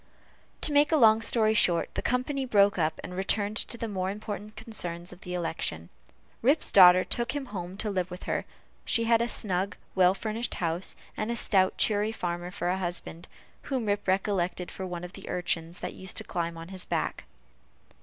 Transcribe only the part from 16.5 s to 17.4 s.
upon his back.